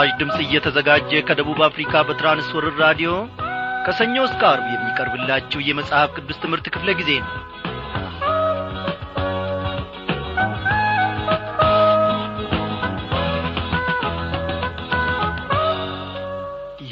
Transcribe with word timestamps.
ይህ 0.00 0.04
ምስራች 0.04 0.18
ድምፅ 0.20 0.36
እየተዘጋጀ 0.42 1.10
ከደቡብ 1.28 1.60
አፍሪካ 1.66 1.92
በትራንስወርር 2.08 2.74
ራዲዮ 2.82 3.10
ከሰኞ 3.86 4.14
እስከ 4.26 4.42
አርብ 4.50 4.66
የሚቀርብላችሁ 4.72 5.60
የመጽሐፍ 5.64 6.10
ቅዱስ 6.16 6.38
ትምህርት 6.42 6.66
ክፍለ 6.74 6.88
ጊዜ 7.00 7.10
ነው። 7.20 7.32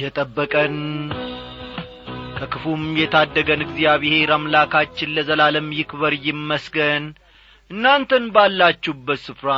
የጠበቀን 0.00 0.76
ከክፉም 2.38 2.84
የታደገን 3.00 3.64
እግዚአብሔር 3.66 4.32
አምላካችን 4.34 5.14
ለዘላለም 5.16 5.68
ይክበር 5.78 6.16
ይመስገን። 6.26 7.04
እናንተን 7.70 8.26
ባላችሁበት 8.34 9.22
ስፍራ 9.26 9.52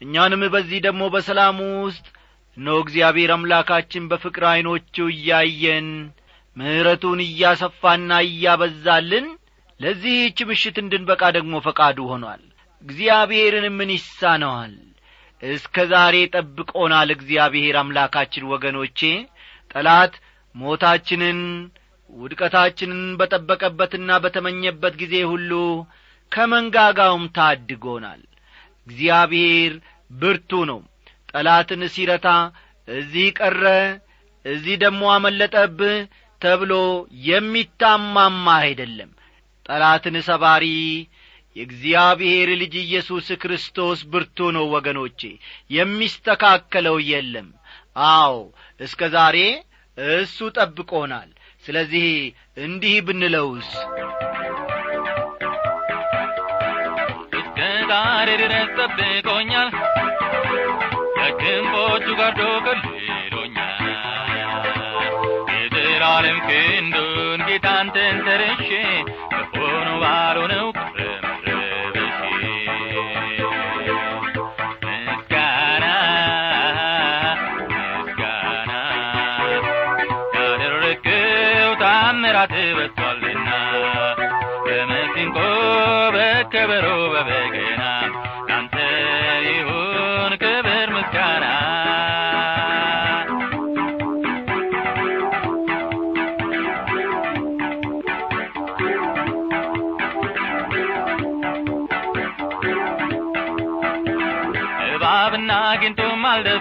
እኛንም 0.00 0.42
በዚህ 0.52 0.80
ደግሞ 0.86 1.04
በሰላሙ 1.14 1.58
ውስጥ 1.84 2.06
እነሆ 2.56 2.76
እግዚአብሔር 2.84 3.30
አምላካችን 3.34 4.08
በፍቅር 4.10 4.44
ዐይኖቹ 4.50 4.94
እያየን 5.12 5.88
ምሕረቱን 6.56 7.20
እያሰፋና 7.26 8.12
እያበዛልን 8.26 9.26
ለዚህች 9.80 10.38
ምሽት 10.48 10.76
እንድንበቃ 10.82 11.22
ደግሞ 11.36 11.54
ፈቃዱ 11.66 11.98
ሆኗል። 12.10 12.42
እግዚአብሔርን 12.84 13.66
ምን 13.78 13.90
ይሳነዋል? 13.94 14.74
እስከ 15.42 15.84
ዛሬ 15.92 16.16
ጠብቆናል 16.34 17.10
እግዚአብሔር 17.16 17.76
አምላካችን 17.82 18.48
ወገኖቼ። 18.52 19.00
ጠላት 19.70 20.14
ሞታችንን 20.54 21.40
ውድቀታችንን 22.10 23.02
በጠበቀበትና 23.18 24.10
በተመኘበት 24.22 24.94
ጊዜ 25.02 25.16
ሁሉ 25.32 25.50
ከመንጋጋውም 26.32 27.24
ታድጎናል። 27.36 28.22
እግዚአብሔር 28.86 29.72
ብርቱ 30.12 30.52
ነው 30.70 30.80
ጠላትን 31.34 31.82
ሲረታ 31.94 32.28
እዚህ 32.88 33.26
ቀረ 33.38 33.64
እዚህ 34.44 34.76
ደግሞ 34.82 35.02
አመለጠብህ 35.14 35.96
ተብሎ 36.42 36.72
የሚታማማ 37.28 38.46
አይደለም። 38.62 39.10
ጠላትን 39.66 40.16
ሰባሪ 40.28 40.64
የእግዚአብሔር 41.56 42.48
ልጅ 42.60 42.74
ኢየሱስ 42.82 43.26
ክርስቶስ 43.42 44.00
ብርቱ 44.12 44.38
ነው 44.56 44.64
ወገኖቼ 44.74 45.20
የሚስተካከለው 45.70 46.96
የለም። 47.10 47.48
አዎ 48.10 48.34
እስከ 48.80 49.10
ዛሬ 49.16 49.38
እሱ 50.16 50.50
ጠብቆናል። 50.56 51.30
ስለዚህ 51.64 52.06
እንዲህ 52.64 52.94
ብንለውስ? 53.06 53.70
እስከ 57.40 57.58
ዛሬ 57.90 58.28
ድረስ 58.42 58.70
ጠብቆኛል 58.78 59.68
ከክንፎቹ 62.10 62.18
ጋርዶ 62.18 62.40
ከልሎኛል 62.64 63.82
የዘላለም 65.54 66.38
ክንዱን 66.48 67.40
ጌታን 67.48 67.88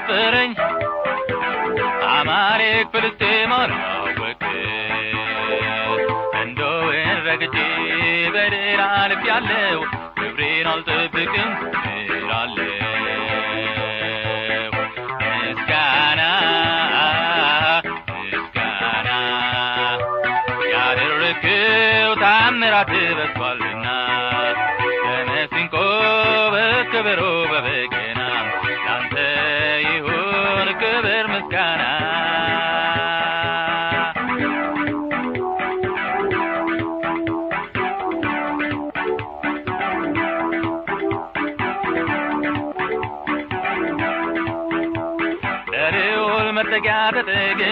አልደፈረኝ 0.02 0.52
አማሌቅ 2.12 2.86
ፍልስጤሞን 2.94 3.72
አወቅ 3.88 4.42
እንደውን 6.42 6.96
ረግጬ 7.28 7.56
በድል 8.36 8.80
አልፌአለሁ 8.92 9.80
ክብሬን 10.20 10.68
አልጠብቅም 10.74 11.50
ምስጋና 15.22 16.22
ምስጋና 18.24 19.10
ያደረግከው 20.74 22.14
ታምራት 22.24 22.92
በዝቷልና 22.92 23.38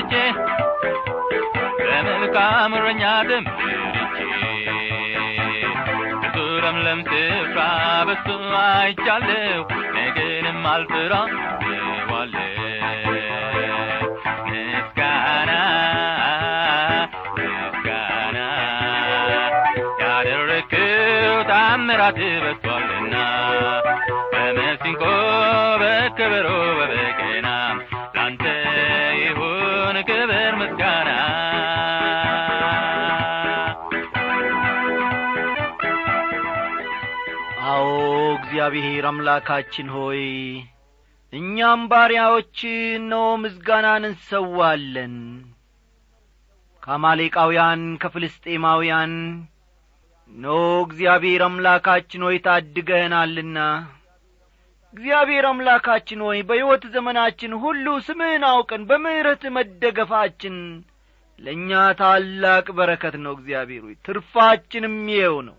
ተጠግቼ 0.10 0.14
በመልካም 1.82 2.74
እረኛ 2.78 3.04
ተመርቼ 3.30 3.62
ብዙ 6.24 6.36
ለምለም 6.64 7.00
ስፍራ 7.10 7.60
በሱ 8.08 8.28
አይቻለሁ 8.62 9.62
ነገንም 9.98 10.62
አልፈራ 10.74 11.14
ዋለሁ 12.12 12.44
ምስጋና 14.48 15.52
ምስጋና 17.40 18.38
ያደረግከው 20.04 21.36
ታምራት 21.52 22.20
በዝቷልና 22.44 22.67
እግዚአብሔር 38.70 39.06
አምላካችን 39.08 39.88
ሆይ 39.94 40.22
እኛም 41.34 41.82
ባሪያዎች 41.92 42.58
እነሆ 42.96 43.28
ምስጋናን 43.44 44.04
እንሰዋለን። 44.08 45.14
ከአማሌቃውያን 46.84 47.84
ከፍልስጤማውያን 48.02 49.14
ኖ 50.32 50.56
እግዚአብሔር 50.82 51.44
አምላካችን 51.48 52.26
ሆይ 52.28 52.40
ታድገህናልና 52.48 53.58
እግዚአብሔር 54.94 55.48
አምላካችን 55.52 56.26
ሆይ 56.28 56.42
በሕይወት 56.50 56.86
ዘመናችን 56.96 57.56
ሁሉ 57.64 57.96
ስምህን 58.08 58.46
አውቀን 58.50 58.84
በምሕረት 58.92 59.46
መደገፋችን 59.58 60.58
ለእኛ 61.40 61.72
ታላቅ 62.00 62.68
በረከት 62.78 63.18
ነው። 63.24 63.36
እግዚአብሔር 63.40 63.86
ሆይ 63.88 63.96
ትርፋችንም 64.06 64.98
ይኸው 65.14 65.40
ነው። 65.50 65.58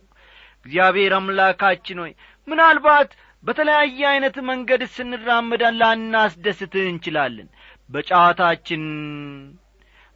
እግዚአብሔር 0.66 1.12
አምላካችን 1.16 1.98
ሆይ 2.00 2.12
ምናልባት 2.48 3.10
በተለያየ 3.44 4.00
ዐይነት 4.10 4.36
መንገድ 4.48 4.82
ስንራመድ 4.94 5.62
ላናስደስትህ 5.80 6.86
እንችላለን። 6.88 7.48
በጨዋታችን 7.90 8.82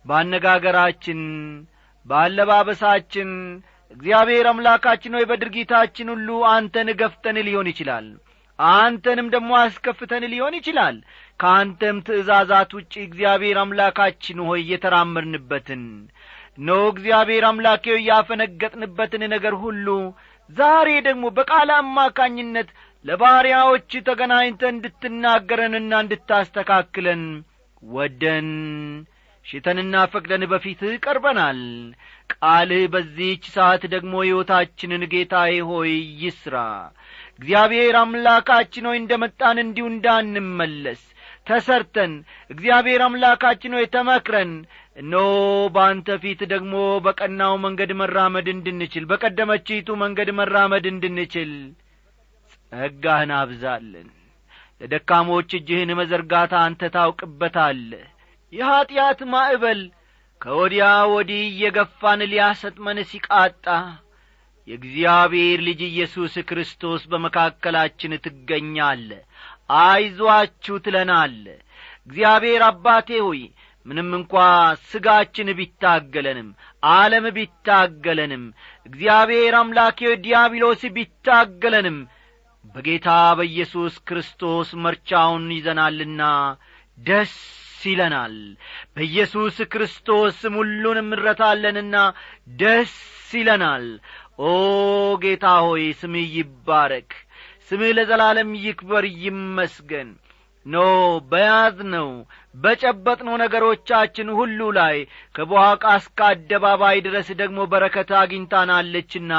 በአነጋገራችን 0.04 1.20
በአለባበሳችን 2.06 3.30
እግዚአብሔር 3.90 4.46
አምላካችን 4.50 5.14
ሆይ 5.16 5.24
በድርጊታችን 5.30 6.08
ሁሉ 6.12 6.28
አንተን 6.52 6.88
ገፍተን 7.00 7.36
ሊሆን 7.48 7.68
ይችላል። 7.72 8.06
አንተንም 8.58 9.28
ደግሞ 9.34 9.52
አስከፍተን 9.60 10.24
ሊሆን 10.32 10.54
ይችላል። 10.58 10.96
ከአንተም 11.40 11.96
ትእዛዛት 12.06 12.70
ውጭ 12.78 12.92
እግዚአብሔር 13.04 13.56
አምላካችን 13.62 14.40
ሆይ 14.48 14.60
የተራመድንበትን 14.72 15.84
ኖ 16.60 16.78
እግዚአብሔር 16.90 17.44
አምላኬው 17.48 17.96
ያፈነገጥንበትን 18.08 19.22
ነገር 19.34 19.54
ሁሉ 19.62 19.86
ዛሬ 20.50 20.88
ደግሞ 21.06 21.24
በቃል 21.36 21.70
አማካኝነት 21.76 22.68
ለባሪያዎች 23.04 23.90
ተገናኝተ 24.08 24.62
እንድትናገረንና 24.72 25.92
እንድታስተካክለን 26.04 27.22
ወደን። 27.82 28.50
ሽተንና 29.46 29.94
ፈቅደን 30.10 30.42
በፊትህ 30.50 30.92
ቀርበናል። 31.04 31.60
ቃልህ 32.32 32.84
በዚህች 32.92 33.44
ሰዓት 33.54 33.82
ደግሞ 33.94 34.12
ሕይወታችንን 34.24 35.02
ጌታዬ 35.12 35.54
ሆይ 35.70 35.90
ይስራ። 36.22 36.54
እግዚአብሔር 37.34 37.96
አምላካችን 38.02 38.86
ሆይ 38.88 38.98
እንደ 39.00 39.12
መጣን 39.22 39.58
እንዲሁ 39.64 39.86
እንዳንመለስ 39.92 41.02
ተሰርተን 41.46 42.12
እግዚአብሔር 42.50 43.00
አምላካችን 43.06 43.74
ሆይ 43.76 43.86
ተመክረን 43.94 44.52
እነሆ 44.96 45.26
በአንተ 45.74 46.16
ፊት 46.22 46.40
ደግሞ 46.50 46.74
በቀናው 47.04 47.54
መንገድ 47.62 47.90
መራመድ 48.00 48.48
እንድንችል 48.52 49.04
በቀደመችይቱ 49.10 49.88
መንገድ 50.02 50.30
መራመድ 50.38 50.84
እንድንችል 50.90 51.52
ጸጋህን 52.72 53.32
አብዛለን 53.38 54.08
ለደካሞች 54.80 55.50
እጅህን 55.58 55.90
መዘርጋታ 55.98 56.54
አንተ 56.66 56.90
ታውቅበታለህ። 56.94 58.06
የኀጢአት 58.52 59.20
ማዕበል 59.32 59.80
ከወዲያ 60.40 60.84
ወዲህ 61.12 61.42
እየገፋን 61.48 62.20
ሊያሰጥመን 62.30 62.98
ሲቃጣ 63.10 63.66
የእግዚአብሔር 64.68 65.60
ልጅ 65.66 65.80
ኢየሱስ 65.86 66.34
ክርስቶስ 66.48 67.02
በመካከላችን 67.12 68.12
ትገኛለ 68.24 69.08
አይዞአችሁ 69.82 70.76
ትለናለ 70.84 71.44
እግዚአብሔር 72.06 72.62
አባቴ 72.68 73.10
ሆይ 73.26 73.40
ምንም 73.86 74.10
እንኳ 74.16 74.34
ሥጋችን 74.88 75.48
ቢታገለንም 75.58 76.48
ዓለም 76.92 77.24
ቢታገለንም 77.36 78.44
እግዚአብሔር 78.86 79.54
አምላኬ 79.60 80.10
ዲያብሎስ 80.24 80.82
ቢታገለንም 80.96 81.98
በጌታ 82.74 83.08
በኢየሱስ 83.38 83.94
ክርስቶስ 84.08 84.68
መርቻውን 84.84 85.46
ይዘናልና 85.56 86.22
ደስ 86.98 87.34
ይለናል። 87.84 88.34
በኢየሱስ 88.94 89.56
ክርስቶስ 89.72 90.34
ስም 90.42 90.54
ሁሉን 90.60 90.98
እምረታለንና 91.00 91.96
ደስ 92.60 92.94
ይለናል። 93.32 93.86
ኦ 94.42 94.50
ጌታ 95.22 95.46
ሆይ 95.64 95.84
ስምህ 96.00 96.28
ይባረክ 96.36 97.10
ስምህ 97.68 97.90
ለዘላለም 97.96 98.50
ይክበር 98.64 99.04
ይመስገን 99.24 100.08
ኖ 100.66 100.76
በያዝነው 101.30 102.08
በጨበጥነው 102.54 103.36
ነገሮቻችን 103.42 104.28
ሁሉ 104.38 104.60
ላይ 104.78 104.96
ከቧቃ 105.36 105.84
እስከ 106.00 106.18
አደባባይ 106.28 106.98
ድረስ 107.06 107.28
ደግሞ 107.40 107.60
በረከት 107.72 108.10
አግኝታናለችና 108.20 109.32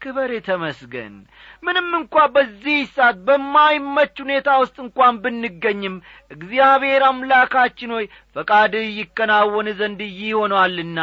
ክበር 0.00 0.30
ተመስገን 0.46 1.14
ምንም 1.62 1.88
እንኳ 1.98 2.22
በዚህ 2.34 2.78
ሰዓት 2.94 3.16
በማይመች 3.26 4.14
ሁኔታ 4.24 4.50
ውስጥ 4.62 4.76
እንኳን 4.84 5.18
ብንገኝም 5.24 5.96
እግዚአብሔር 6.30 7.02
አምላካችን 7.08 7.92
ሆይ 7.96 8.06
ፈቃድህ 8.36 8.86
ይከናወን 9.00 9.68
ዘንድ 9.80 10.00
ይሆኗልና 10.20 11.00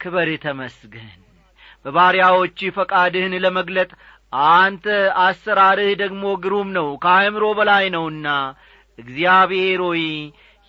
ክበር 0.00 0.30
ተመስገን 0.44 1.14
በባሪያዎች 1.84 2.58
ፈቃድህን 2.76 3.34
ለመግለጥ 3.44 3.90
አንተ 4.32 4.86
አሰራርህ 5.22 5.90
ደግሞ 6.02 6.24
ግሩም 6.42 6.68
ነው 6.76 6.88
ከአእምሮ 7.04 7.44
በላይ 7.58 7.84
ነውና። 7.94 8.26
እግዚአብሔር 8.98 9.80
ሆይ 9.86 10.02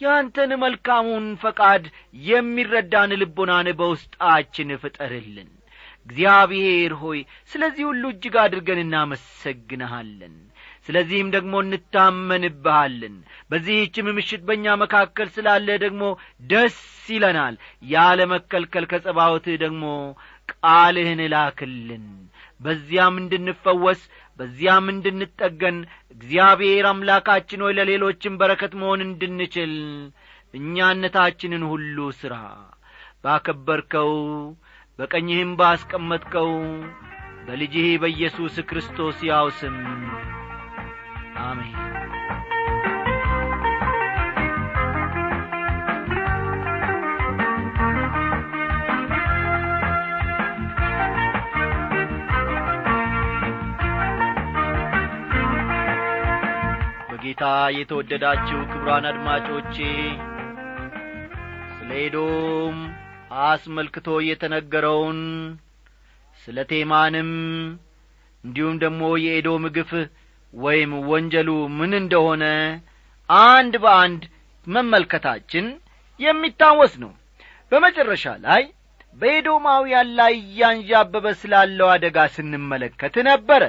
ያንተን 0.01 0.51
መልካሙን 0.61 1.27
ፈቃድ 1.43 1.83
የሚረዳን 2.23 3.11
ልቦናን 3.21 3.67
በውስጣችን 3.79 4.71
ፍጠርልን። 4.83 5.49
እግዚአብሔር 6.05 6.91
ሆይ 7.01 7.19
ስለዚህ 7.51 7.83
ሁሉ 7.89 8.03
እጅግ 8.13 8.35
አድርገን 8.43 8.79
እናመሰግንሃለን። 8.83 10.35
ስለዚህም 10.87 11.29
ደግሞ 11.33 11.53
እንታመንብሃለን። 11.63 13.15
በዚህችም 13.49 14.07
ምሽት 14.17 14.41
በእኛ 14.47 14.75
መካከል 14.83 15.27
ስላለ 15.35 15.67
ደግሞ 15.83 16.03
ደስ 16.49 16.77
ይለናል። 17.09 17.55
ያለ 17.91 18.19
መከልከል 18.33 18.85
ከጸባወትህ 18.91 19.57
ደግሞ 19.65 19.83
ቃልህን 20.53 21.21
እላክልን 21.25 22.05
በዚያም 22.59 23.15
እንድንፈወስ 23.21 24.01
በዚያም 24.39 24.85
እንድንጠገን 24.93 25.77
እግዚአብሔር 26.15 26.85
አምላካችን 26.91 27.63
ሆይ 27.65 27.73
ለሌሎችም 27.77 28.37
በረከት 28.41 28.73
መሆን 28.81 29.01
እንድንችል 29.07 29.73
እኛነታችንን 30.53 31.63
ሁሉ 31.71 31.97
ሥራ 32.21 32.35
ባከበርከው 33.23 34.11
በቀኝህም 34.99 35.51
ባስቀመጥከው 35.59 36.51
በልጅህ 37.47 37.89
በኢየሱስ 38.03 38.55
ክርስቶስ 38.69 39.19
ያው 39.29 39.47
ስም 39.59 39.77
አሜን 41.43 41.75
በጌታ 57.37 57.49
የተወደዳችሁ 57.73 58.59
ክብሯን 58.69 59.05
አድማጮቼ 59.09 59.75
ስለ 61.73 61.89
ኤዶም 61.99 62.77
አስመልክቶ 63.43 64.07
የተነገረውን 64.27 65.19
ስለ 66.41 66.65
ቴማንም 66.71 67.29
እንዲሁም 68.43 68.75
ደግሞ 68.83 69.01
የኤዶም 69.25 69.65
ግፍ 69.77 69.91
ወይም 70.53 70.93
ወንጀሉ 71.11 71.49
ምን 71.77 71.93
እንደሆነ 72.01 72.43
አንድ 73.29 73.75
በአንድ 73.83 74.23
መመልከታችን 74.67 75.67
የሚታወስ 76.19 76.95
ነው። 77.03 77.13
በመጨረሻ 77.71 78.35
ላይ 78.45 78.63
በኤዶማውያን 79.17 80.09
ላይ 80.19 80.35
እያንዣበበ 80.43 81.27
ስላለው 81.41 81.89
አደጋ 81.95 82.29
ስንመለከት 82.35 83.17
ነበረ። 83.29 83.63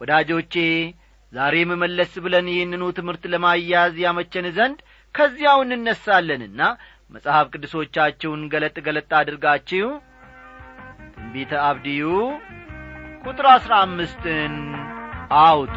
ወዳጆቼ 0.00 0.54
ዛሬም 1.34 1.70
መለስ 1.82 2.12
ብለን 2.24 2.48
ይህንኑ 2.52 2.82
ትምህርት 2.98 3.22
ለማያያዝ 3.32 3.94
ያመቸን 4.04 4.46
ዘንድ 4.56 4.78
ከዚያው 5.14 5.60
እንነሳለንና 5.66 6.60
መጽሐፍ 7.14 7.46
ቅዱሶቻችሁን 7.52 8.42
ገለጥ 8.52 8.76
ገለጥ 8.86 9.10
አድርጋችሁ 9.20 9.88
ትንቢተ 11.14 11.52
አብድዩ 11.68 12.04
ቁጥር 13.24 13.48
አሥራ 13.54 13.74
አምስትን 13.86 14.54
አውጡ። 15.42 15.74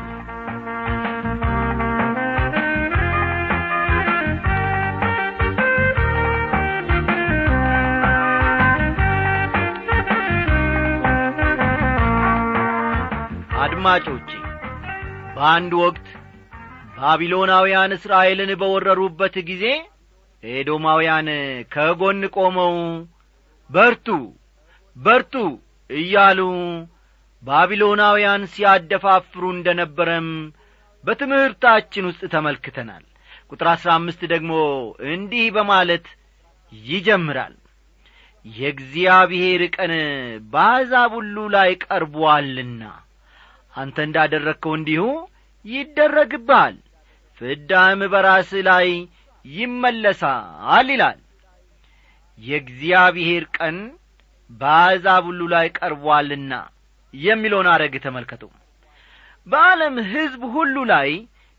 አድማጮቼ 13.64 14.30
በአንድ 15.38 15.74
ወቅት 15.82 16.08
ባቢሎናውያን 16.96 17.92
እስራኤልን 17.96 18.52
በወረሩበት 18.62 19.36
ጊዜ 19.50 19.66
ኤዶማውያን 20.44 21.28
ከጎን 21.72 22.22
ቆመው 22.36 22.74
በርቱ 23.70 24.08
በርቱ 24.96 25.34
እያሉ 25.90 26.40
ባቢሎናውያን 27.44 28.44
ሲያደፋፍሩ 28.54 29.44
እንደ 29.56 29.68
ነበረም 29.82 30.30
በትምህርታችን 31.04 32.08
ውስጥ 32.10 32.24
ተመልክተናል። 32.34 33.04
ቁጥር 33.52 33.68
አሥራ 33.74 33.90
አምስት 34.00 34.22
ደግሞ 34.34 34.54
እንዲህ 35.12 35.46
በማለት 35.58 36.08
ይጀምራል። 36.72 37.56
የእግዚአብሔር 38.46 39.62
ቀን 39.76 39.94
በአሕዛብ 40.52 41.12
ሁሉ 41.18 41.38
ላይ 41.56 41.72
ቀርቦአልና 41.86 42.82
አንተ 43.78 43.98
እንዳደረግከው 44.08 44.74
እንዲሁ 44.78 45.04
ይደረግብሃል። 45.66 46.76
ፍዳም 47.42 48.00
በራስህ 48.14 48.62
ላይ 48.70 48.88
ይመለሳል 49.46 50.88
ይላል። 50.94 51.20
የእግዚአብሔር 52.40 53.44
ቀን 53.58 53.78
በአሕዛብ 54.52 55.24
ሁሉ 55.30 55.42
ላይ 55.54 55.68
ቀርቧልና 55.78 56.54
የሚለውን 57.14 57.68
አረግ 57.72 57.94
ተመልከቱ። 58.04 58.44
በዓለም 59.48 59.96
ሕዝብ 60.12 60.42
ሁሉ 60.56 60.76
ላይ 60.92 61.10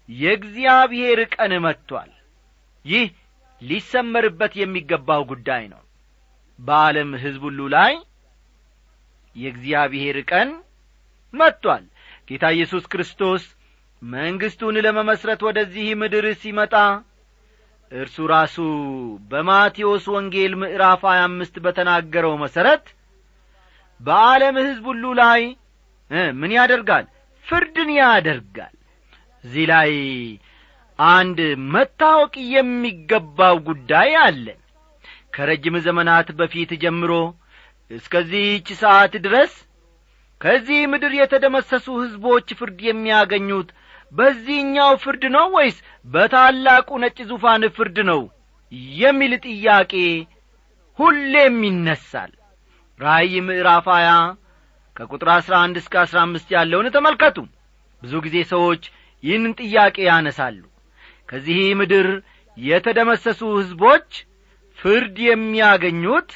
የእግዚአብሔር 0.08 1.20
ቀን 1.34 1.52
መጥቶአል 1.64 2.10
ይህ 2.84 3.06
ሊሰመርበት 3.62 4.52
የሚገባው 4.60 5.22
ጉዳይ 5.30 5.64
ነው። 5.72 5.82
በዓለም 6.58 7.10
ሕዝብ 7.22 7.42
ሁሉ 7.48 7.60
ላይ 7.74 7.92
የእግዚአብሔር 9.36 10.18
ቀን 10.30 10.48
መጥቶአል 11.34 11.84
ጌታ 12.30 12.44
ኢየሱስ 12.54 12.84
ክርስቶስ 12.92 13.42
መንግሥቱን 14.02 14.76
ለመመስረት 14.86 15.40
ወደዚህ 15.46 15.86
ምድር 16.00 16.26
ሲመጣ 16.40 16.74
እርሱ 17.92 18.16
ራሱ 18.32 18.56
በማቴዎስ 19.30 20.04
ወንጌል 20.14 20.52
ምዕራፍ 20.62 21.02
ሀያ 21.08 21.20
አምስት 21.28 21.54
በተናገረው 21.64 22.34
መሠረት 22.42 22.84
በዓለም 24.00 24.56
ሕዝብ 24.60 24.84
ሁሉ 24.90 25.04
ላይ 25.20 25.40
ምን 26.36 26.52
ያደርጋል? 26.56 27.06
ፍርድን 27.46 27.90
ያደርጋል። 27.96 28.74
እዚህ 29.44 29.64
ላይ 29.72 29.90
አንድ 30.98 31.38
መታወቅ 31.74 32.34
የሚገባው 32.52 33.56
ጉዳይ 33.68 34.10
አለ። 34.22 34.46
ከረጅም 35.34 35.76
ዘመናት 35.86 36.28
በፊት 36.38 36.70
ጀምሮ 36.82 37.12
እስከዚህች 37.90 38.68
ሰዓት 38.80 39.12
ድረስ 39.26 39.52
ከዚህ 40.40 40.80
ምድር 40.92 41.12
የተደመሰሱ 41.18 41.86
ሕዝቦች 42.00 42.48
ፍርድ 42.58 42.80
የሚያገኙት 42.86 43.68
በዚህኛው 44.12 44.92
ፍርድ 45.02 45.24
ነው 45.34 45.46
ወይስ 45.56 45.78
በታላቁ 46.06 46.88
ነጭ 47.02 47.18
ዙፋን 47.30 47.64
ፍርድ 47.76 47.98
ነው 48.10 48.20
የሚል 48.98 49.32
ጥያቄ 49.46 49.92
ሁሌም 50.98 51.56
ይነሳል? 51.66 52.32
ራእይ 53.00 53.34
ምዕራፍ 53.48 53.86
ሀያ 53.94 54.10
ከቁጥር 54.96 55.28
አሥራ 55.36 55.54
አንድ 55.64 55.76
እስከ 55.82 55.94
አሥራ 56.02 56.18
አምስት 56.26 56.48
ያለውን 56.56 56.88
ተመልከቱ። 56.96 57.36
ብዙ 58.02 58.14
ጊዜ 58.24 58.36
ሰዎች 58.52 58.82
ይህንን 59.24 59.52
ጥያቄ 59.60 59.96
ያነሳሉ። 60.08 60.62
ከዚህ 61.28 61.60
ምድር 61.80 62.08
የተደመሰሱ 62.56 63.40
ሕዝቦች 63.58 64.10
ፍርድ 64.78 65.16
የሚያገኙት 65.26 66.30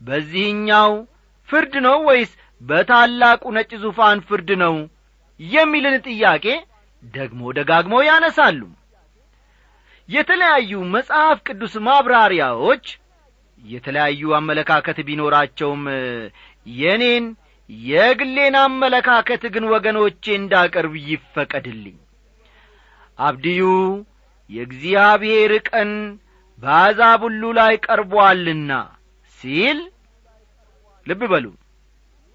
በዚህኛው 0.00 0.92
ፍርድ 1.48 1.74
ነው 1.86 1.96
ወይስ 2.08 2.32
በታላቁ 2.64 3.42
ነጭ 3.56 3.70
ዙፋን 3.82 4.18
ፍርድ 4.28 4.50
ነው 4.62 4.74
የሚልን 5.40 5.96
ጥያቄ 6.06 6.44
ደግሞ 7.14 7.40
ደጋግመው 7.56 8.02
ያነሳሉ። 8.08 8.60
የተለያዩ 10.08 10.72
መጽሐፍ 10.94 11.38
ቅዱስ 11.48 11.74
ማብራሪያዎች 11.86 12.84
የተለያዩ 13.62 14.22
አመለካከት 14.38 14.98
ቢኖራቸውም 15.08 15.82
የኔን 16.76 17.26
የግሌን 17.88 18.56
አመለካከት 18.62 19.42
ግን 19.54 19.64
ወገኖቼ 19.72 20.24
እንዳቀርብ 20.40 20.94
ይፈቀድልኝ። 21.10 21.96
አብድዩ 23.18 23.62
የእግዚአብሔር 24.50 25.52
ቀን 25.68 25.90
በአሕዛብ 26.58 27.20
ሁሉ 27.26 27.42
ላይ 27.58 27.74
ቀርቦአልና 27.86 28.72
ሲል 29.38 29.78
ልብ 31.06 31.22
በሉ 31.32 31.46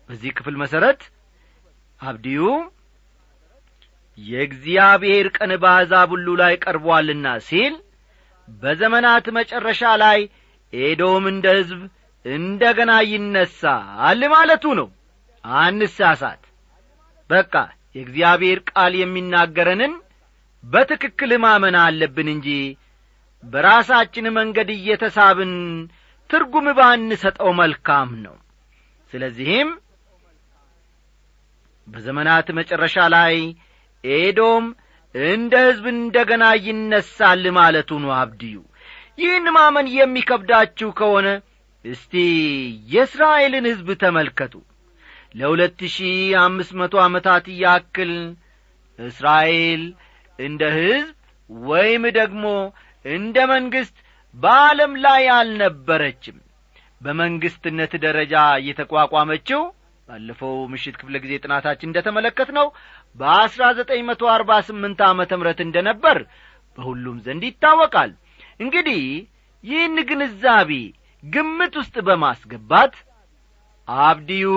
በዚህ 0.09 0.31
ክፍል 0.37 0.55
መሠረት 0.61 1.01
አብድዩ 2.01 2.41
የእግዚአብሔር 4.17 5.27
ቀን 5.37 5.51
በአሕዛብ 5.61 6.09
ሁሉ 6.13 6.27
ላይ 6.41 6.53
ቀርቦአልና 6.63 7.27
ሲል 7.47 7.73
በዘመናት 8.47 9.25
መጨረሻ 9.37 9.81
ላይ 10.03 10.19
ኤዶም 10.73 11.25
እንደ 11.31 11.47
ሕዝብ 11.57 11.81
እንደ 12.25 12.63
ገና 12.77 12.93
ይነሳል 13.11 14.21
ማለቱ 14.33 14.65
ነው። 14.79 14.87
አንሳሳት። 15.43 16.41
በቃ 17.29 17.53
የእግዚአብሔር 17.95 18.59
ቃል 18.71 18.93
የሚናገረንን 18.99 19.93
በትክክል 20.63 21.31
ማመን 21.43 21.75
አለብን 21.83 22.29
እንጂ 22.33 22.49
በራሳችን 23.43 24.25
መንገድ 24.37 24.69
እየተሳብን 24.75 25.53
ትርጉም 26.29 26.67
ባንሰጠው 26.79 27.51
መልካም 27.61 28.09
ነው። 28.25 28.35
ስለዚህም 29.13 29.69
በዘመናት 31.89 32.47
መጨረሻ 32.57 32.95
ላይ 33.13 33.35
ኤዶም 34.03 34.65
እንደ 35.15 35.53
ሕዝብ 35.65 35.85
እንደ 35.93 36.17
ገና 36.29 36.45
ይነሳል 36.65 37.43
ማለቱ 37.57 37.99
ነው 38.03 38.11
አብድዩ። 38.17 38.55
ይህን 39.19 39.47
ማመን 39.55 39.87
የሚከብዳችሁ 39.95 40.89
ከሆነ 40.99 41.27
እስቲ 41.85 42.13
የእስራኤልን 42.93 43.65
ሕዝብ 43.69 43.89
ተመልከቱ። 44.01 44.53
ለሁለት 45.35 45.79
ሺህ 45.95 46.13
አምስት 46.41 46.71
መቶ 46.79 46.95
ዓመታት 47.03 47.45
ያክል 47.61 48.13
እስራኤል 48.99 49.83
እንደ 50.39 50.61
ሕዝብ 50.77 51.15
ወይም 51.49 52.03
ደግሞ 52.17 52.45
እንደ 53.05 53.37
መንግሥት 53.51 53.97
በዓለም 54.35 54.93
ላይ 55.05 55.23
አልነበረችም። 55.35 56.37
በመንግስትነት 57.01 57.93
ደረጃ 58.03 58.35
የተቋቋመችው 58.67 59.61
ባለፈው 60.09 60.53
ምሽት 60.71 60.95
ክፍለ 60.99 61.15
ጊዜ 61.23 61.33
ጥናታችን 61.43 61.87
እንደ 61.89 61.99
ተመለከት 62.05 62.49
ነው 62.57 62.67
በአስራ 63.15 63.63
ዘጠኝ 63.77 64.01
መቶ 64.07 64.21
አርባ 64.33 64.51
ስምንት 64.67 65.01
ዓመተ 65.07 65.31
ምረት 65.39 65.59
እንደ 65.65 65.77
ነበር 65.89 66.17
በሁሉም 66.77 67.17
ዘንድ 67.25 67.43
ይታወቃል። 67.47 68.11
እንግዲህ 68.63 69.01
ይህን 69.63 69.97
ግንዛቤ 70.09 70.71
ግምት 71.23 71.73
ውስጥ 71.79 71.95
በማስገባት 72.07 72.93
አብድዩ 73.87 74.49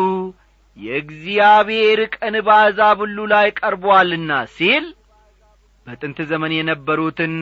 የእግዚአብሔር 0.77 2.01
ቀን 2.17 2.35
በአሕዛብ 2.47 2.99
ሁሉ 3.05 3.19
ላይ 3.33 3.49
ቀርቦአልና 3.59 4.33
ሲል 4.55 4.85
በጥንት 5.87 6.19
ዘመን 6.31 6.53
የነበሩትን 6.57 7.35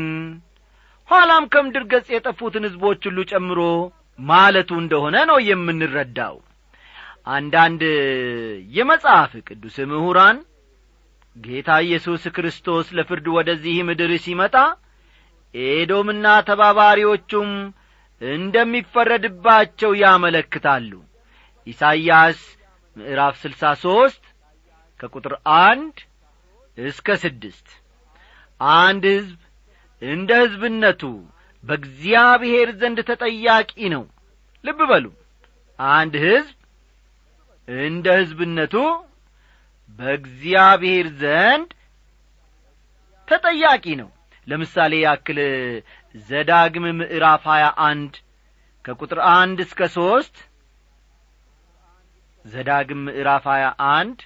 ኋላም 1.09 1.45
ከምድር 1.53 1.85
ገጽ 1.93 2.09
የጠፉትን 2.15 2.67
ሕዝቦች 2.69 3.03
ሁሉ 3.09 3.21
ጨምሮ 3.33 3.61
ማለቱ 4.19 4.71
እንደሆነ 4.83 5.17
ነው 5.31 5.39
የምንረዳው 5.49 6.37
አንዳንድ 7.27 7.83
የመጽሐፍ 8.73 9.33
ቅዱስ 9.49 9.77
ምሁራን 9.91 10.39
ጌታ 11.37 11.71
ኢየሱስ 11.87 12.23
ክርስቶስ 12.37 12.87
ለፍርድ 12.97 13.27
ወደዚህ 13.37 13.77
ምድር 13.89 14.13
ሲመጣ 14.25 14.55
ኤዶምና 15.55 16.27
ተባባሪዎቹም 16.49 17.51
እንደሚፈረድባቸው 18.21 19.93
ያመለክታሉ። 20.03 20.91
ኢሳይያስ 21.67 22.41
ምዕራፍ 22.97 23.35
ስልሳ 23.43 23.63
ሦስት 23.83 24.23
ከቁጥር 25.01 25.35
አንድ 25.65 25.97
እስከ 26.79 27.17
ስድስት 27.23 27.69
አንድ 28.79 29.05
ሕዝብ 29.13 29.39
እንደ 30.03 30.31
ሕዝብነቱ 30.43 31.03
በእግዚአብሔር 31.65 32.69
ዘንድ 32.81 32.99
ተጠያቂ 33.09 33.73
ነው። 33.95 34.05
ልብ 34.65 34.81
በሉ። 34.91 35.07
አንድ 35.79 36.15
ሕዝብ 36.27 36.57
እንደ 37.81 38.07
ሕዝብነቱ 38.19 38.75
በእግዚአብሔር 39.99 41.07
ዘንድ 41.21 41.71
ተጠያቂ 43.29 43.85
ነው። 44.01 44.09
ለምሳሌ 44.47 44.93
ያክል 45.03 45.39
ዘዳግም 46.29 46.87
ምዕራፍ 47.01 47.43
ሀያ 47.51 47.67
አንድ 47.89 48.13
ከቁጥር 48.85 49.19
አንድ 49.33 49.59
እስከ 49.67 49.81
ሦስት 49.97 50.37
ዘዳግም 52.45 53.01
ምዕራፍ 53.07 53.45
ሀያ 53.53 53.65
አንድ 53.95 54.19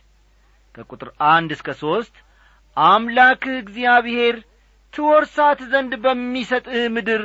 ከቁጥር 0.74 1.08
አንድ 1.32 1.50
እስከ 1.56 1.68
ሦስት 1.82 2.14
አምላክህ 2.76 3.56
እግዚአብሔር 3.58 4.36
ትወርሳት 4.92 5.60
ዘንድ 5.72 5.92
በሚሰጥህ 6.04 6.84
ምድር 6.96 7.22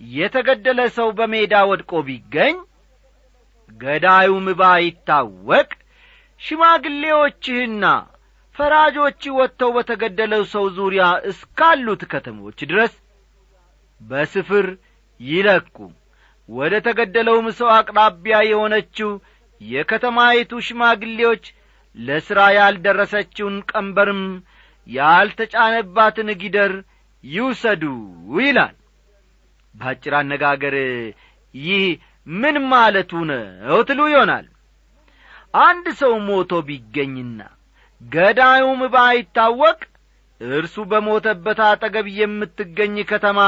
የተገደለ 0.00 0.80
ሰው 0.96 1.08
በሜዳ 1.18 1.54
ወድቆ 1.70 2.00
ቢገኝ 2.08 2.56
ገዳዩም 3.80 4.46
ባይታወቅ 4.60 5.68
ሽማግሌዎችህና 6.40 7.84
ፈራጆች 8.56 9.22
ወጥተው 9.38 9.70
በተገደለው 9.76 10.42
ሰው 10.52 10.64
ዙሪያ 10.76 11.04
እስካሉት 11.30 12.02
ከተሞች 12.12 12.58
ድረስ 12.70 12.92
በስፍር 14.00 14.66
ይለኩ 15.20 15.76
ወደ 16.48 16.74
ተገደለውም 16.86 17.46
ሰው 17.58 17.68
አቅራቢያ 17.76 18.36
የሆነችው 18.48 19.10
የከተማይቱ 19.60 20.52
ሽማግሌዎች 20.66 21.44
ለሥራ 21.96 22.40
ያልደረሰችውን 22.56 23.56
ቀንበርም 23.70 24.22
ያልተጫነባትን 24.86 26.28
ጊደር 26.42 26.72
ይውሰዱ 27.24 27.84
ይላል። 28.40 28.74
በአጭር 29.74 30.14
አነጋገር 30.18 30.74
ይህ 31.54 31.84
ምን 32.26 32.56
ማለቱ 32.70 33.10
ነው 33.30 33.78
ትሉ 33.88 34.00
ይሆናል። 34.12 34.46
አንድ 35.62 35.86
ሰው 36.00 36.14
ሞቶ 36.28 36.52
ቢገኝና 36.68 37.40
ገዳዩም 38.00 38.80
ባይታወቅ 38.94 39.78
እርሱ 40.40 40.76
በሞተበት 40.90 41.60
አጠገብ 41.68 42.06
የምትገኝ 42.18 42.96
ከተማ 43.10 43.40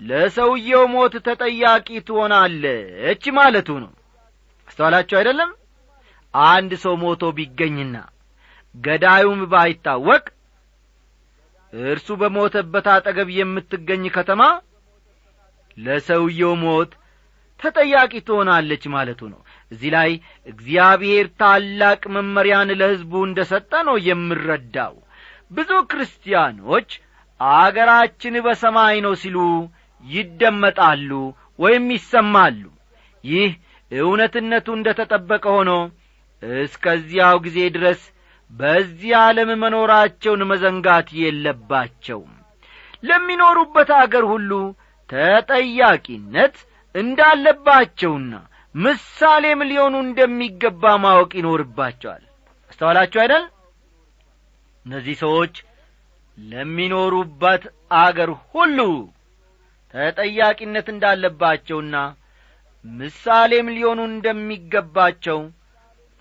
ለሰውየው 0.00 0.84
ሞት 0.92 1.14
ተጠያቂ 1.26 1.88
ትሆናለች 2.08 3.24
ማለቱ 3.36 3.68
ነው። 3.82 3.90
አስተዋላችሁ 4.68 5.16
አይደለም? 5.18 5.50
አንድ 6.34 6.72
ሰው 6.84 6.94
ሞቶ 7.02 7.22
ቢገኝና 7.36 7.96
ገዳዩም 8.74 9.40
ባይታወቅ 9.52 10.24
እርሱ 11.72 12.08
በሞተበት 12.20 12.86
አጠገብ 12.94 13.28
የምትገኝ 13.36 14.04
ከተማ 14.16 14.42
ለሰውየው 15.78 16.54
ሞት 16.64 16.90
ተጠያቂ 17.62 18.12
ትሆናለች 18.26 18.84
ማለቱ 18.94 19.20
ነው። 19.32 19.40
እዚህ 19.70 19.90
ላይ 19.96 20.10
እግዚአብሔር 20.46 21.26
ታላቅ 21.40 22.02
መመሪያን 22.16 22.70
ለሕዝቡ 22.80 23.12
እንደ 23.28 23.40
ሰጠ 23.50 23.72
ነው 23.88 23.96
የምረዳው። 24.08 24.94
ብዙ 25.50 25.70
ክርስቲያኖች 25.90 26.90
አገራችን 27.40 28.34
በሰማይ 28.44 28.96
ነው 29.06 29.14
ሲሉ 29.22 29.38
ይደመጣሉ 30.04 31.10
ወይም 31.58 31.86
ይሰማሉ። 31.94 32.62
ይህ 33.24 33.50
እውነትነቱ 33.90 34.68
እንደ 34.76 34.88
ተጠበቀ 34.98 35.44
ሆኖ 35.56 35.70
እስከዚያው 36.60 37.36
ጊዜ 37.44 37.58
ድረስ 37.74 38.00
በዚህ 38.50 39.12
ዓለም 39.20 39.50
መኖራቸውን 39.60 40.42
መዘንጋት 40.50 41.08
የለባቸውም። 41.20 42.32
ለሚኖሩበት 43.04 43.90
አገር 44.00 44.24
ሁሉ 44.32 44.50
ተጠያቂነት 45.10 46.56
እንዳለባቸውና 46.94 48.32
ምሳሌም 48.74 49.60
ሊሆኑ 49.70 49.94
እንደሚገባ 50.06 50.92
ማወቅ 51.02 51.30
ይኖርባቸዋል። 51.38 52.22
አስተዋላችሁ 52.70 53.20
አይደል? 53.22 53.44
እነዚህ 54.86 55.16
ሰዎች 55.22 55.54
ለሚኖሩበት 56.38 57.64
አገር 57.98 58.30
ሁሉ 58.46 58.78
ተጠያቂነት 59.94 60.86
እንዳለባቸውና 60.92 61.96
ምሳሌም 62.84 63.66
ሊሆኑ 63.74 64.00
እንደሚገባቸው 64.10 65.40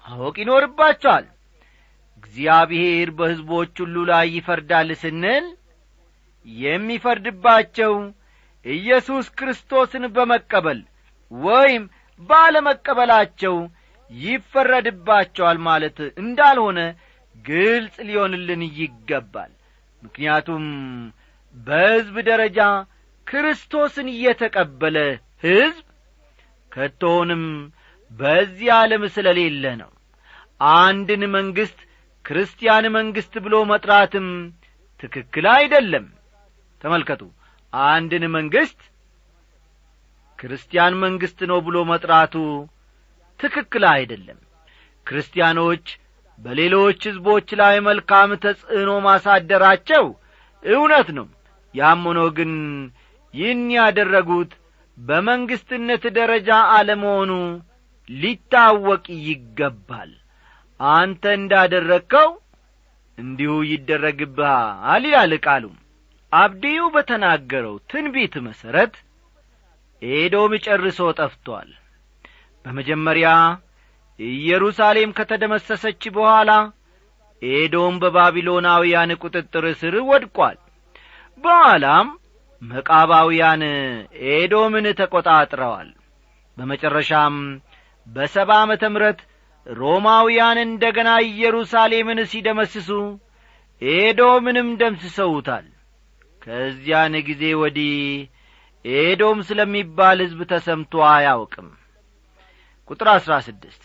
ማወቅ 0.06 0.36
ይኖርባቸዋል። 0.42 1.26
እግዚአብሔር 2.18 3.10
በሕዝቦች 3.18 3.74
ሁሉ 3.84 3.96
ላይ 4.12 4.28
ይፈርዳል 4.36 4.90
ስንል 5.02 5.46
የሚፈርድባቸው 6.48 7.94
ኢየሱስ 8.66 9.28
ክርስቶስን 9.38 10.04
በመቀበል 10.16 10.80
ወይም 11.32 11.84
ባለመቀበላቸው 12.22 13.56
ይፈረድባቸዋል 14.12 15.58
ማለት 15.68 15.98
እንዳልሆነ 16.22 16.80
ግልጽ 17.46 17.96
ሊሆንልን 18.08 18.62
ይገባል። 18.80 19.52
ምክንያቱም 20.02 20.66
በሕዝብ 21.56 22.16
ደረጃ 22.30 22.60
ክርስቶስን 23.28 24.08
እየተቀበለ 24.14 24.98
ሕዝብ 25.44 25.86
ከቶውንም 26.72 27.44
በዚህ 28.12 28.70
ዓለም 28.78 29.04
ስለሌለ 29.16 29.66
ነው። 29.82 29.92
አንድን 30.78 31.24
መንግሥት 31.36 31.80
ክርስቲያን 32.26 32.86
መንግሥት 32.96 33.36
ብሎ 33.46 33.56
መጥራትም 33.72 34.28
ትክክል 35.04 35.46
አይደለም። 35.54 36.06
ተመልከቱ 36.82 37.22
አንድን 37.74 38.24
መንግሥት 38.36 38.80
ክርስቲያን 40.40 40.94
መንግሥት 41.04 41.40
ነው 41.50 41.60
ብሎ 41.66 41.78
መጥራቱ 41.90 42.36
ትክክል 43.40 43.84
አይደለም። 43.92 44.40
ክርስቲያኖች 45.08 45.86
በሌሎች 46.40 47.00
ሕዝቦች 47.10 47.50
ላይ 47.60 47.76
መልካም 47.88 48.32
ተጽዕኖ 48.44 48.92
ማሳደራቸው 49.06 50.06
እውነት 50.64 51.10
ነው። 51.18 51.28
ያም 51.76 52.02
ሆኖ 52.08 52.22
ግን 52.38 52.54
ይህን 53.34 53.62
ያደረጉት 53.76 54.52
በመንግሥትነት 54.98 56.04
ደረጃ 56.18 56.50
አለመሆኑ 56.74 57.32
ሊታወቅ 58.10 59.06
ይገባል። 59.28 60.12
አንተ 60.80 61.24
እንዳደረግከው 61.40 62.30
እንዲሁ 63.18 63.54
ይደረግብሃል 63.72 65.04
ይላል 65.08 65.34
ቃሉ 65.46 65.66
አብድዩ 66.32 66.82
በተናገረው 66.94 67.76
ትንቢት 67.92 68.36
መሠረት 68.46 68.94
ኤዶም 70.02 70.54
ጨርሶ 70.66 71.00
ጠፍቶአል 71.20 71.70
በመጀመሪያ 72.66 73.30
ኢየሩሳሌም 74.20 75.16
ከተደመሰሰች 75.18 76.04
በኋላ 76.16 76.52
ኤዶም 77.42 77.96
በባቢሎናውያን 78.02 79.12
ቁጥጥር 79.22 79.66
ስር 79.82 79.96
ወድቋል። 80.10 80.58
በኋላም 81.44 82.08
መቃባውያን 82.62 83.62
ኤዶምን 84.32 84.88
ተቈጣጥረዋል 85.00 85.90
በመጨረሻም 86.58 87.36
በሰባ 88.08 88.52
ዓመተ 88.64 88.84
ምረት 88.94 89.20
ሮማውያን 89.68 90.58
እንደ 90.66 90.84
ገና 90.98 91.10
ኢየሩሳሌምን 91.28 92.20
ሲደመስሱ 92.32 92.90
ኤዶምንም 93.82 94.70
ደምስሰውታል 94.82 95.66
ከዚያን 96.42 97.16
ጊዜ 97.28 97.44
ወዲህ 97.62 97.96
ኤዶም 98.86 99.40
ስለሚባል 99.48 100.20
ሕዝብ 100.24 100.40
ተሰምቶ 100.52 100.94
አያውቅም። 101.10 101.68
ቁጥር 102.90 103.08
አሥራ 103.14 103.34
ስድስት 103.48 103.84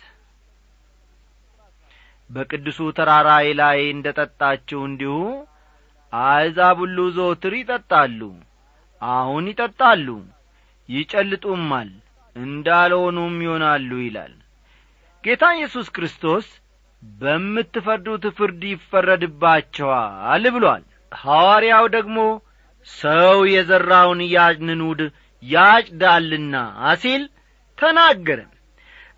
በቅዱሱ 2.30 2.78
ተራራዬ 2.96 3.48
ላይ 3.60 3.78
እንደ 3.90 4.06
ጠጣችሁ 4.18 4.80
እንዲሁ 4.86 5.16
አሕዛብ 6.12 6.78
ሁሉ 6.82 6.98
ዘወትር 7.16 7.54
ይጠጣሉ 7.58 8.20
አሁን 9.02 9.44
ይጠጣሉ 9.50 10.08
ይጨልጡማል 10.88 11.90
እንዳልሆኑም 12.36 13.36
ይሆናሉ 13.44 13.90
ይላል። 14.02 14.34
ጌታ 15.24 15.44
ኢየሱስ 15.56 15.86
ክርስቶስ 15.96 16.46
በምትፈርዱት 17.02 18.24
ፍርድ 18.36 18.62
ይፈረድባቸዋል 18.70 20.44
ብሏል። 20.54 20.84
ሐዋርያው 21.12 21.86
ደግሞ 21.96 22.18
ሰው 22.88 23.38
የዘራውን 23.52 24.20
ያንኑድ 24.34 25.00
ያጭዳልና 25.42 26.54
ሲል 27.02 27.22
ተናገረ። 27.78 28.40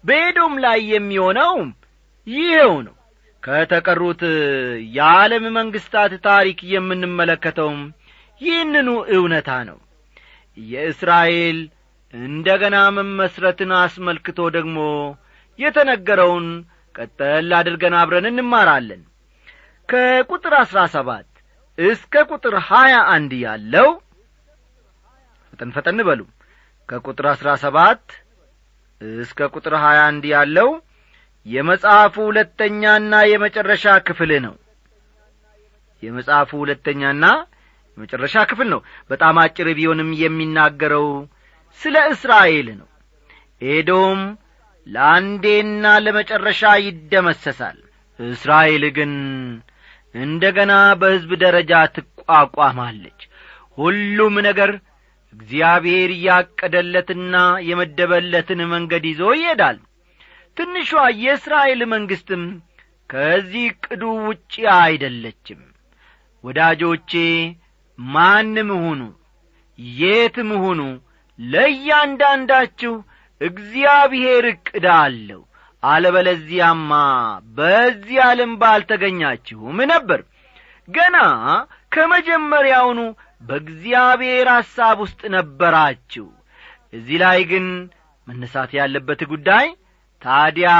በኤዶም 0.04 0.54
ላይ 0.64 0.78
የሚሆነውም 0.92 1.68
ይኸው 2.26 2.72
ነው። 2.87 2.94
ከተቀሩት 3.42 4.22
የዓለም 4.96 5.44
መንግሥታት 5.57 6.12
ታሪክ 6.26 6.59
የምንመለከተውም 6.72 7.81
ይህንኑ 8.40 8.88
እውነታ 9.16 9.50
ነው። 9.68 9.78
የእስራኤል 10.57 11.59
እንደ 12.14 12.48
ገና 12.62 12.76
መመስረትን 12.96 13.72
አስመልክቶ 13.81 14.40
ደግሞ 14.57 14.78
የተነገረውን 15.59 16.46
ቀጠል 16.94 17.48
አድርገን 17.59 17.94
አብረን 18.00 18.26
እንማራለን። 18.31 19.02
ከቁጥር 19.88 20.54
አሥራ 20.61 20.78
ሰባት 20.94 21.27
እስከ 21.78 22.14
ቁጥር 22.30 22.54
ሀያ 22.68 22.94
አንድ 23.12 23.32
ያለው 23.42 23.88
ፈጠን 25.50 25.70
ፈጠን 25.76 26.00
በሉ። 26.08 26.20
ከቁጥር 26.88 27.26
አሥራ 27.32 27.48
ሰባት 27.62 28.04
እስከ 29.20 29.48
ቁጥር 29.54 29.74
ሀያ 29.82 29.98
አንድ 30.08 30.24
ያለው 30.32 30.68
የመጽሐፉ 31.46 32.14
ሁለተኛና 32.28 33.12
የመጨረሻ 33.32 33.86
ክፍል 34.08 34.30
ነው። 34.46 34.54
የመጽሐፉ 36.02 36.50
ሁለተኛና 36.62 37.24
የመጨረሻ 37.98 38.36
ክፍል 38.50 38.68
ነው። 38.74 38.80
በጣም 39.10 39.36
አጭር 39.42 39.68
ቢሆንም 39.78 40.10
የሚናገረው 40.22 41.06
ስለ 41.80 41.96
እስራኤል 42.12 42.68
ነው። 42.80 42.88
ኤዶም 43.68 44.20
ለአንዴና 44.86 45.86
ለመጨረሻ 46.04 46.62
ይደመሰሳል። 46.84 47.78
እስራኤል 48.18 48.84
ግን 48.96 49.12
እንደ 50.14 50.44
ገና 50.56 50.72
በሕዝብ 51.00 51.30
ደረጃ 51.42 51.72
ትቋቋማለች። 51.96 53.20
ሁሉም 53.78 54.34
ነገር 54.48 54.70
እግዚአብሔር 55.32 56.10
ያቀደለትና 56.26 57.34
የመደበለትን 57.68 58.60
መንገድ 58.72 59.04
ይዞ 59.10 59.22
ይሄዳል። 59.36 59.78
ትንሿ 60.56 60.90
የእስራኤል 61.18 61.82
መንግሥትም 61.92 62.44
ከዚህ 63.10 63.66
ቅዱ 63.84 64.02
ውጪ 64.24 64.54
አይደለችም። 64.80 65.60
ወዳጆቼ 66.44 67.12
ማንም 67.98 68.70
ሁኑ 68.78 69.00
የትም 69.98 70.50
ሁኑ። 70.64 70.80
ለእያንዳንዳችሁ 71.38 72.94
እግዚአብሔር 73.40 74.44
ዕቅድ 74.52 74.86
አለው 74.96 75.42
አለበለዚያማ 75.82 76.92
በዚህ 77.56 78.18
ዓለም 78.24 78.52
ባልተገኛችሁም 78.62 79.78
ነበር። 79.92 80.20
ገና 80.88 81.16
ከመጀመሪያውኑ 81.92 83.00
በእግዚአብሔር 83.42 84.48
ሐሳብ 84.56 84.96
ውስጥ 85.04 85.20
ነበራችሁ። 85.34 86.26
እዚህ 86.92 87.18
ላይ 87.22 87.40
ግን 87.50 87.66
መነሳት 88.26 88.70
ያለበት 88.78 89.20
ጉዳይ 89.32 89.66
ታዲያ 90.22 90.70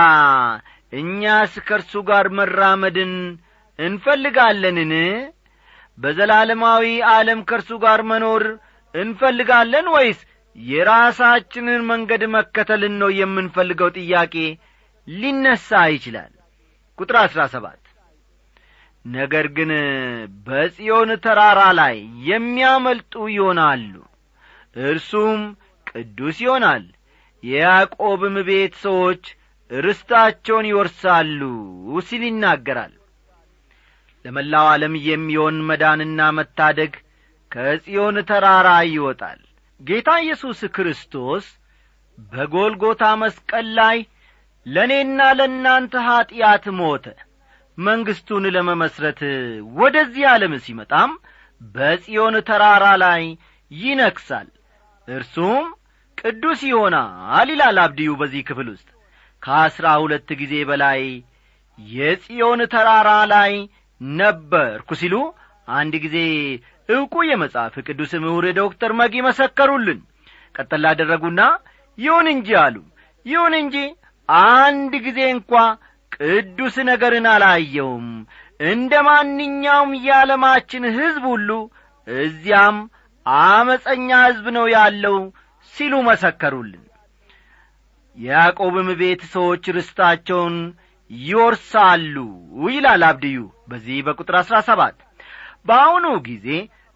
እኛስ 0.93 1.53
ከእርሱ 1.67 1.93
ጋር 2.09 2.27
መራመድን 2.39 3.13
እንፈልጋለንን? 3.79 4.93
በዘላለማዊ 5.99 6.85
ዓለም 7.11 7.41
ከእርሱ 7.49 7.71
ጋር 7.85 8.01
መኖር 8.11 8.43
እንፈልጋለን 8.95 9.87
ወይስ 9.95 10.21
የራሳችንን 10.57 11.83
መንገድ 11.91 12.23
መከተልን 12.37 12.95
ነው 13.03 13.11
የምንፈልገው? 13.19 13.89
ጥያቄ 13.99 14.35
ሊነሣ 15.17 15.69
ይችላል። 15.95 16.33
ቁጥር 16.99 17.17
አሥራ 17.23 17.41
ሰባት 17.53 17.83
ነገር 19.05 19.47
ግን 19.57 19.71
በጽዮን 20.47 21.11
ተራራ 21.25 21.61
ላይ 21.79 21.97
የሚያመልጡ 22.31 23.15
ይሆናሉ። 23.35 23.93
እርሱም 24.83 25.41
ቅዱስ 25.87 26.39
ይሆናል። 26.45 26.85
የያዕቆብም 27.45 28.37
ቤት 28.49 28.75
ሰዎች 28.85 29.23
ርስታቸውን 29.71 30.67
ይወርሳሉ 30.71 31.41
ሲል 32.07 32.23
ይናገራል። 32.29 32.95
ለመላው 34.25 34.67
ዓለም 34.73 34.95
የሚሆን 35.07 35.57
መዳንና 35.69 36.21
መታደግ 36.39 36.93
ከጽዮን 37.53 38.17
ተራራ 38.31 38.69
ይወጣል። 38.91 39.41
ጌታ 39.81 40.09
ኢየሱስ 40.25 40.61
ክርስቶስ 40.77 41.45
በጎልጎታ 42.33 43.03
መስቀል 43.23 43.67
ላይ 43.79 43.99
ለእኔና 44.69 45.21
ለእናንተ 45.39 45.95
ኀጢአት 46.07 46.65
ሞተ። 46.79 47.05
መንግሥቱን 47.79 48.45
ለመመስረት 48.55 49.21
ወደዚህ 49.79 50.25
ዓለም 50.31 50.55
ሲመጣም 50.65 51.11
በጽዮን 51.61 52.37
ተራራ 52.49 52.85
ላይ 53.05 53.23
ይነክሳል 53.71 54.49
እርሱም 55.09 55.67
ቅዱስ 56.19 56.61
ይሆናል 56.69 57.49
ይላል 57.53 57.77
አብድዩ 57.83 58.11
በዚህ 58.21 58.43
ክፍል 58.49 58.69
ውስጥ። 58.73 58.89
ከአሥራ 59.43 59.87
ሁለት 60.03 60.31
ጊዜ 60.41 60.55
በላይ 60.71 61.03
የጽዮን 61.79 62.61
ተራራ 62.73 63.11
ላይ 63.33 63.53
ነበርኩ 64.01 64.91
ሲሉ 65.01 65.15
አንድ 65.69 65.95
ጊዜ 66.05 66.17
ዕውቁ 66.89 67.15
የመጽሐፍ 67.29 67.75
ቅዱስ 67.87 68.13
ምሁር 68.25 68.45
ዶክተር 68.59 68.93
መጊ 69.01 69.15
መሰከሩልን። 69.27 70.01
ቀጠል 70.55 70.81
ላደረጉና 70.85 71.41
ይሁን 71.99 72.27
እንጂ 72.35 72.49
አሉ። 72.63 72.77
ይሁን 73.27 73.55
እንጂ 73.61 73.77
አንድ 74.29 74.93
ጊዜ 75.07 75.21
እንኳ 75.35 75.53
ቅዱስ 76.19 76.77
ነገርን 76.89 77.27
አላየውም። 77.33 78.07
እንደ 78.67 78.93
ማንኛውም 79.07 79.93
የዓለማችን 80.07 80.85
ሕዝብ 80.97 81.25
ሁሉ 81.33 81.51
እዚያም 82.07 82.77
አመፀኛ 83.27 84.11
ሕዝብ 84.25 84.47
ነው 84.57 84.67
ያለው 84.75 85.17
ሲሉ 85.75 85.95
መሰከሩልን። 86.09 86.85
የያዕቆብም 88.17 88.89
ቤት 89.01 89.23
ሰዎች 89.35 89.65
ርስታቸውን 89.77 90.57
ይወርሳሉ 91.11 92.17
ይላል 92.69 93.03
አብድዩ 93.09 93.39
በዚህ 93.71 93.99
በቁጥር 94.07 94.37
አሥራ 94.41 94.57
ሰባት። 94.69 94.97
በአሁኑ 95.69 96.07
ጊዜ 96.27 96.47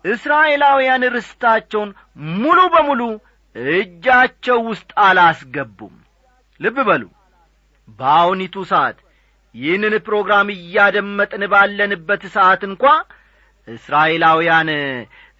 እስራኤላውያን 0.04 1.02
ርስታቸውን 1.14 1.90
ሙሉ 2.36 2.60
በሙሉ 2.74 3.02
እጃቸው 3.74 4.58
ውስጥ 4.68 4.90
አላስገቡም። 5.04 5.94
ልብ 6.60 6.78
በሉ 6.88 7.02
በአሁኒቱ 7.98 8.56
ሰዓት 8.70 8.98
ይህንን 9.54 9.94
ፕሮግራም 10.06 10.48
እያደመጥን 10.54 11.42
ባለንበት 11.52 12.22
ሰዓት 12.36 12.62
እንኳ 12.68 12.84
እስራኤላውያን 13.68 14.70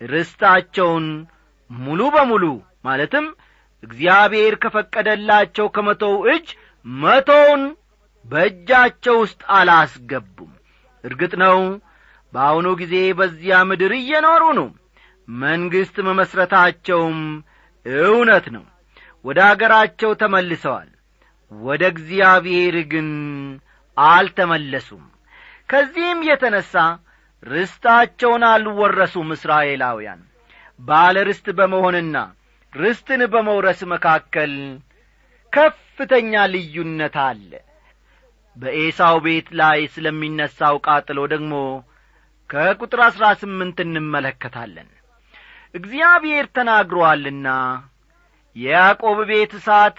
ርስታቸውን 0.06 1.06
ሙሉ 1.70 2.00
በሙሉ 2.14 2.44
ማለትም 2.84 3.26
እግዚአብሔር 3.82 4.54
ከፈቀደላቸው 4.62 5.66
ከመቶው 5.76 6.14
እጅ 6.32 6.48
መቶውን 6.86 7.62
በእጃቸው 8.24 9.16
ውስጥ 9.22 9.40
አላስገቡም። 9.56 10.52
እርግጥ 11.04 11.32
ነው 11.42 11.58
በአሁኑ 12.32 12.68
ጊዜ 12.80 12.94
በዚያ 13.18 13.56
ምድር 13.70 13.92
እየኖሩ 13.98 14.42
ነው። 14.58 14.68
መንግሥት 15.28 15.96
መመስረታቸውም 16.08 17.18
እውነት 18.04 18.46
ነው። 18.54 18.64
ወደ 19.24 19.38
አገራቸው 19.48 20.10
ተመልሰዋል 20.20 20.88
ወደ 21.60 21.82
እግዚአብሔር 21.92 22.76
ግን 22.92 23.08
አልተመለሱም። 23.96 25.04
ከዚህም 25.68 26.20
የተነሣ 26.28 26.72
ርስታቸውን 27.42 28.42
አልወረሱም 28.50 29.28
እስራኤላውያን። 29.36 30.20
ባለ 30.80 31.16
ርስት 31.28 31.46
በመሆንና 31.58 32.16
ርስትን 32.72 33.22
በመውረስ 33.32 33.80
መካከል 33.92 34.52
ከፍተኛ 35.52 36.32
ልዩነት 36.52 37.16
አለ። 37.24 37.50
በኤሳው 38.56 39.16
ቤት 39.24 39.48
ላይ 39.60 39.80
ስለሚነሣው 39.94 40.76
ቃጥሎ 40.86 41.18
ደግሞ 41.32 41.52
ከቁጥር 42.50 43.00
አሥራ 43.06 43.24
ስምንት 43.40 43.78
እንመለከታለን። 43.84 44.88
እግዚአብሔር 45.74 46.46
ተናግሮአልና 46.56 47.48
የያዕቆብ 48.56 49.18
ቤት 49.30 49.52
እሳት 49.58 49.98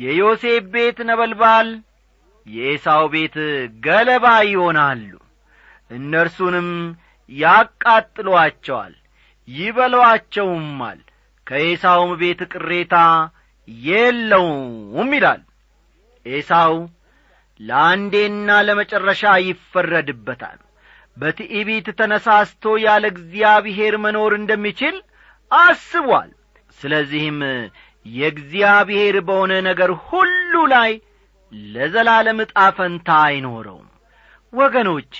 የዮሴፍ 0.00 0.64
ቤት 0.74 0.98
ነበልባል 1.08 1.68
የኤሳው 2.46 3.04
ቤት 3.14 3.36
ገለባ 3.84 4.26
ይሆናሉ። 4.50 5.10
እነርሱንም 5.90 6.68
ያቃጥሏቸዋል 7.28 8.94
ይበሏቸውማል። 9.48 10.98
ከኤሳውም 11.46 12.10
ቤት 12.20 12.40
ቅሬታ 12.52 12.96
የለውም 13.68 15.10
ይላል። 15.16 15.42
ኤሳው 16.26 16.74
ለአንዴና 17.60 18.50
ለመጨረሻ 18.66 19.22
ይፈረድበታል። 19.46 20.58
በትዕቢት 21.16 21.86
ተነሳስቶ 21.98 22.64
ያለ 22.84 23.04
እግዚአብሔር 23.14 23.94
መኖር 24.04 24.32
እንደሚችል 24.38 24.96
አስቧል። 25.50 26.30
ስለዚህም 26.78 27.38
የእግዚአብሔር 28.06 29.16
በሆነ 29.26 29.52
ነገር 29.66 29.90
ሁሉ 30.06 30.52
ላይ 30.72 30.92
ለዘላለም 31.72 32.38
ዕጣ 32.44 32.58
ፈንታ 32.76 33.08
አይኖረውም። 33.26 33.88
ወገኖቼ 34.52 35.14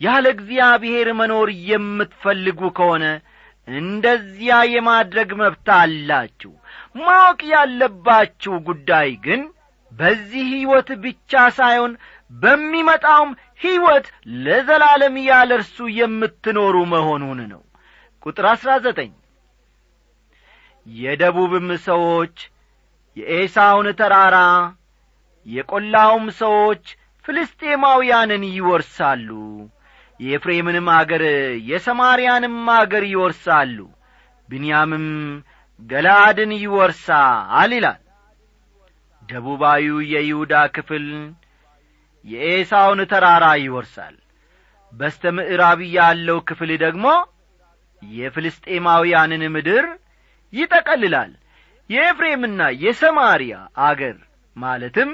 ያለ 0.00 0.26
እግዚአብሔር 0.34 1.08
መኖር 1.18 1.48
የምትፈልጉ 1.68 2.60
ከሆነ 2.78 3.04
እንደዚያ 3.68 4.54
የማድረግ 4.72 5.30
መብት 5.40 5.68
አላችሁ። 5.76 6.52
ማወቅ 7.00 7.40
ያለባችሁ 7.52 8.54
ጉዳይ 8.68 9.10
ግን 9.26 9.42
በዚህ 9.92 10.44
ሕይወት 10.52 10.88
ብቻ 11.02 11.32
ሳይሆን 11.58 11.92
በሚመጣውም 12.30 13.30
ሕይወት 13.60 14.06
ለዘላለም 14.44 15.16
ያለ 15.24 15.50
እርሱ 15.58 15.78
የምትኖሩ 15.98 16.76
መሆኑን 16.92 17.40
ነው። 17.52 17.62
ቁጥር 18.22 18.46
አሥራ 18.52 18.70
ዘጠኝ 18.84 19.10
የደቡብም 20.86 21.68
ሰዎች 21.86 22.36
የኤሳውን 23.16 23.88
ተራራ 23.98 24.36
የቈላውም 25.46 26.26
ሰዎች 26.40 26.84
ፍልስጤማውያንን 27.24 28.44
ይወርሳሉ። 28.52 29.28
የኤፍሬምንም 30.20 30.88
አገር 30.96 31.22
የሰማርያንም 31.70 32.56
አገር 32.74 33.04
ይወርሳሉ። 33.12 33.78
ብንያምም 34.48 35.06
ገላአድን 35.80 36.52
ይወርሳል 36.58 37.70
ይላል። 37.76 38.00
ደቡባዊው 39.28 39.98
የይሁዳ 40.12 40.54
ክፍል 40.76 41.06
የኤሳውን 42.24 43.00
ተራራ 43.12 43.44
ይወርሳል። 43.62 44.16
በስተ 44.92 45.32
ምዕራብ 45.36 45.80
ያለው 45.94 46.38
ክፍል 46.48 46.70
ደግሞ 46.82 47.06
የፍልስጤማውያንን 48.02 49.42
ምድር 49.54 49.84
ይጠቀልላል። 50.52 51.32
የኤፍሬምና 51.90 52.62
የሰማርያ 52.82 53.54
አገር 53.86 54.16
ማለትም 54.56 55.10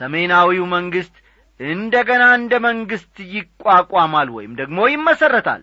ሰሜናዊው 0.00 0.64
መንግሥት 0.74 1.16
እንደ 1.60 1.94
ገና 2.08 2.24
እንደ 2.38 2.54
መንግሥት 2.66 3.16
ይቋቋማል 3.34 4.28
ወይም 4.36 4.52
ደግሞ 4.60 4.78
ይመሠረታል 4.92 5.62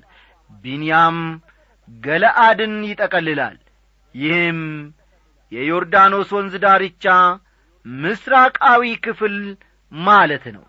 ቢንያም 0.63 1.18
ገለአድን 1.88 2.76
ይጠቀልላል። 2.89 3.58
ይህም 4.15 4.62
የዮርዳኖስ 5.52 6.30
ወንዝ 6.38 6.56
ዳርቻ 6.63 7.06
ምስራቃዊ 7.86 8.84
ክፍል 9.06 9.36
ማለት 9.92 10.46
ነው። 10.56 10.65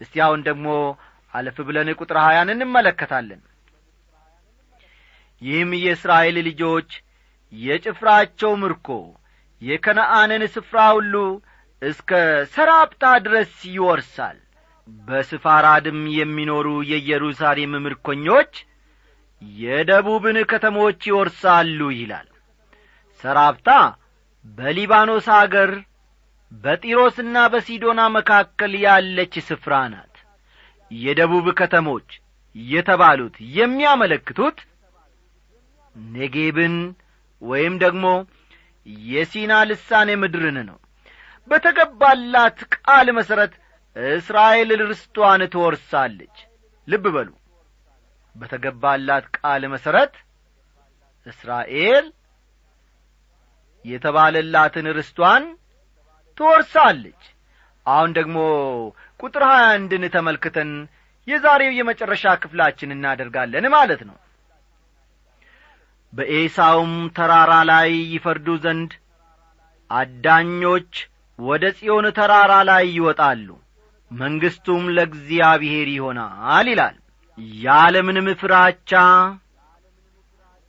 እስቲ 0.00 0.14
አሁን 0.26 0.40
ደግሞ 0.48 0.68
አለፍ 1.34 1.56
ብለን 1.68 1.88
ቁጥር 1.98 2.16
ሀያን 2.24 2.52
እንመለከታለን። 2.54 3.40
ይህም 5.42 5.70
የእስራኤል 5.78 6.36
ልጆች 6.48 6.90
የጭፍራቸው 7.52 8.52
ምርኮ 8.62 8.88
የከነአንን 9.62 10.42
ስፍራ 10.54 10.78
ሁሉ 10.96 11.14
እስከ 11.82 12.10
ሰራፕታ 12.54 13.04
ድረስ 13.24 13.52
ይወርሳል። 13.74 14.38
በስፋራድም 14.88 16.00
የሚኖሩ 16.16 16.68
የኢየሩሳሌም 16.90 17.72
ምርኮኞች 17.84 18.52
የደቡብን 19.60 20.38
ከተሞች 20.50 21.00
ይወርሳሉ 21.10 21.80
ይላል። 21.98 22.28
ሰራፕታ 23.24 23.70
በሊባኖስ 24.58 25.26
አገር 25.38 25.72
በጢሮስና 26.52 27.36
በሲዶና 27.52 28.00
መካከል 28.16 28.72
ያለች 28.84 29.34
ስፍራ 29.48 29.74
ናት። 29.92 30.12
የደቡብ 30.90 31.46
ከተሞች 31.58 32.08
የተባሉት 32.56 33.34
የሚያመለክቱት 33.56 34.58
ኔጌብን 36.12 36.76
ወይም 37.42 37.74
ደግሞ 37.78 38.06
የሲና 39.08 39.52
ልሳኔ 39.68 40.10
ምድርን 40.20 40.58
ነው። 40.68 40.78
በተገባላት 41.48 42.58
ቃል 42.76 43.08
መሠረት 43.18 43.52
እስራኤል 44.16 44.70
ርስቷን 44.82 45.42
ትወርሳለች። 45.52 46.36
ልብ 46.88 47.04
በሉ። 47.14 47.30
በተገባላት 48.36 49.26
ቃል 49.36 49.62
መሠረት 49.74 50.14
እስራኤል 51.26 52.06
የተባለላትን 53.84 54.86
ርስቷን 54.98 55.44
ትወርሳለች። 56.38 57.22
አሁን 57.86 58.10
ደግሞ 58.18 58.36
ቁጥር 59.20 59.42
ሀያ 59.48 59.66
አንድን 59.74 60.04
ተመልክተን 60.14 60.70
የዛሬው 61.28 61.72
የመጨረሻ 61.76 62.24
ክፍላችን 62.42 62.94
እናደርጋለን 62.96 63.66
ማለት 63.74 64.00
ነው 64.08 64.16
በኤሳውም 66.16 66.92
ተራራ 67.16 67.52
ላይ 67.70 67.90
ይፈርዱ 68.12 68.48
ዘንድ 68.62 68.92
አዳኞች 69.90 70.92
ወደ 71.38 71.64
ጽዮን 71.78 72.06
ተራራ 72.18 72.52
ላይ 72.68 72.84
ይወጣሉ። 72.96 73.48
መንግሥቱም 74.10 74.84
ለእግዚአብሔር 74.96 75.88
ይሆናል 75.94 76.66
ይላል። 76.72 76.96
ያለምንም 77.60 78.28
ፍራቻ 78.40 78.90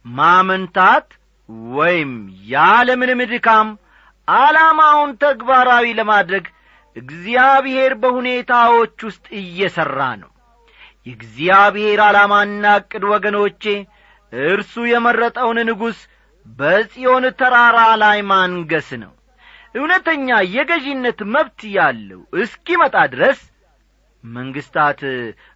ማመንታት 0.06 1.08
ወይም 1.72 2.12
ያለምንም 2.50 3.22
ድካም 3.32 3.68
ዓላማውን 4.28 5.12
ተግባራዊ 5.22 5.86
ለማድረግ 6.00 6.46
እግዚአብሔር 6.96 7.92
በሁኔታዎች 8.02 8.98
ውስጥ 9.08 9.26
እየሠራ 9.42 10.00
ነው። 10.22 10.32
የእግዚአብሔር 11.06 12.00
ዓላማና 12.06 12.66
ዕቅድ 12.80 13.04
ወገኖቼ 13.12 13.64
እርሱ 14.34 14.74
የመረጠውን 14.90 15.60
ንጉሥ 15.70 16.00
በጽዮን 16.46 17.26
ተራራ 17.40 17.78
ላይ 18.02 18.20
ማንገስ 18.30 18.90
ነው። 19.04 19.14
እውነተኛ 19.76 20.28
የገዢነት 20.56 21.20
መብት 21.34 21.62
ያለው 21.76 22.22
እስኪመጣ 22.42 22.96
ድረስ 23.14 23.40
መንግሥታት 24.24 25.02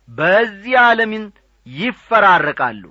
በዚህ 0.10 0.76
ዓለምን 0.84 1.24
ይፈራረቃሉ። 1.68 2.84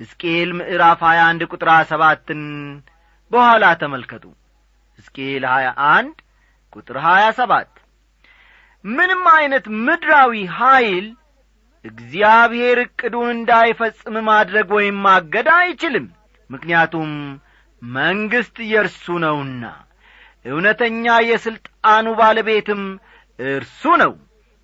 ሕዝቅኤል 0.00 0.50
ምዕራፍ 0.58 1.00
21 1.06 1.46
ቁጥር 1.50 1.70
ሰባትን 1.90 2.42
በኋላ 3.30 3.64
ተመልከቱ። 3.80 4.24
ሕዝቅኤል 4.98 5.44
21 5.50 6.22
ቁጥር 6.72 6.96
27 7.06 7.82
ምንም 8.84 9.22
ዐይነት 9.32 9.66
ምድራዊ 9.86 10.32
ኀይል 10.58 11.06
እግዚአብሔር 11.84 12.78
ዕቅዱን 12.84 13.28
እንዳይፈጽም 13.34 14.16
ማድረግ 14.28 14.68
ወይም 14.76 14.96
ማገድ 15.04 15.48
አይችልም። 15.58 16.06
ምክንያቱም 16.50 17.10
መንግሥት 17.82 18.56
የእርሱ 18.70 19.04
ነውና 19.24 19.64
እውነተኛ 20.44 21.06
የሥልጣኑ 21.28 22.06
ባለቤትም 22.20 22.82
እርሱ 23.38 23.82
ነው። 24.02 24.12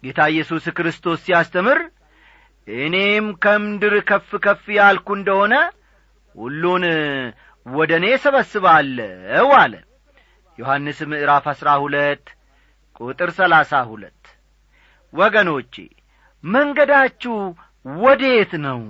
ጌታ 0.03 0.21
ኢየሱስ 0.33 0.65
ክርስቶስ 0.77 1.19
ሲያስተምር 1.27 1.79
እኔም 2.69 3.27
ከምድር 3.43 3.95
ከፍ 4.09 4.31
ከፍ 4.45 4.65
ያልኩ 4.77 5.09
እንደሆነ 5.19 5.55
ሁሉን 6.35 6.85
ወደ 7.67 7.91
እኔ 8.01 8.07
ሰበስባለሁ 8.25 9.49
አለ። 9.61 9.75
ዮሐንስ 10.59 10.99
ምዕራፍ 11.11 11.45
አሥራ 11.53 11.69
ሁለት 11.83 12.25
ቁጥር 13.01 13.31
ሰላሳ 13.39 13.83
ሁለት 13.91 14.23
ወገኖቼ 15.13 15.75
መንገዳችሁ 16.45 17.37
ወዴት 17.87 18.53
ነው? 18.67 18.81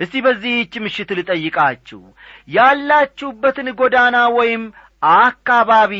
እስቲ 0.00 0.14
በዚህች 0.24 0.72
ምሽት 0.84 1.10
ልጠይቃችሁ። 1.18 2.00
ያላችሁበትን 2.48 3.68
ጐዳና 3.80 4.16
ወይም 4.38 4.62
አካባቢ 5.18 5.92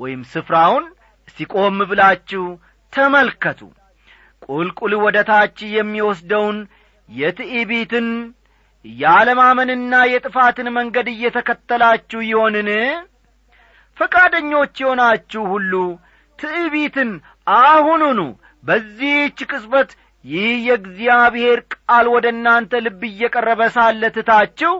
ወይም 0.00 0.20
ስፍራውን 0.32 0.84
እስቲ 1.28 1.46
ቆም 1.54 1.78
ብላችሁ 1.90 2.44
ተመልከቱ። 2.92 3.60
ቁልቁል 4.46 4.92
ወደ 5.04 5.18
ታች 5.28 5.58
የሚወስደውን 5.76 6.58
የትዕቢትን 7.08 8.08
ያለማመንና 8.84 9.94
የጥፋትን 10.12 10.68
መንገድ 10.76 11.08
እየተከተላችሁ 11.12 12.20
ይሆንን? 12.30 12.68
ፈቃደኞች 13.96 14.74
የሆናችሁ 14.82 15.42
ሁሉ 15.52 15.72
ትዕቢትን 16.38 17.10
አሁኑኑ 17.56 18.20
በዚህች 18.64 19.38
ቅጽበት 19.50 19.90
ይህ 20.24 20.54
የእግዚአብሔር 20.66 21.58
ቃል 21.74 22.06
ወደ 22.14 22.26
እናንተ 22.34 22.80
ልብ 22.84 23.02
እየቀረበ 23.08 23.60
ሳለ 23.76 24.02
ትታችሁ 24.16 24.72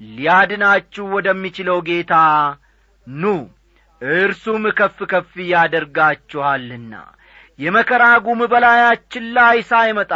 ሊያድናችሁ 0.00 1.04
ወደሚችለው 1.14 1.78
ጌታ 1.88 2.14
ኑ። 3.06 3.34
እርሱም 4.02 4.64
ከፍ 4.78 4.98
ከፍ 5.12 5.32
ያደርጋችኋልና 5.52 6.94
የመከራ 7.58 8.04
ጉም 8.24 8.40
በላያችን 8.52 9.26
ላይ 9.36 9.58
ሳይመጣ 9.70 10.12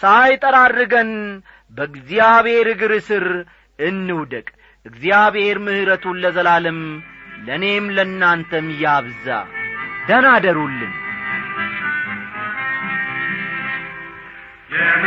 ሳይጠራርገን 0.00 1.10
በእግዚአብሔር 1.72 2.68
እግር 2.72 2.92
ስር 3.08 3.26
እንውደቅ። 3.78 4.46
እግዚአብሔር 4.86 5.58
ምሕረቱን 5.66 6.20
ለዘላለም 6.22 6.80
ለእኔም 7.46 7.86
ለእናንተም 7.96 8.66
ያብዛ። 8.82 9.26
ደናደሩልን 10.08 10.94
Yeah, 14.72 15.00